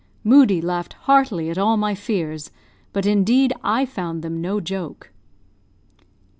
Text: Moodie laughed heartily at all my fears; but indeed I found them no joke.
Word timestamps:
Moodie 0.23 0.61
laughed 0.61 0.93
heartily 1.05 1.51
at 1.51 1.59
all 1.59 1.77
my 1.77 1.93
fears; 1.93 2.49
but 2.91 3.05
indeed 3.05 3.53
I 3.63 3.85
found 3.85 4.23
them 4.23 4.41
no 4.41 4.59
joke. 4.59 5.11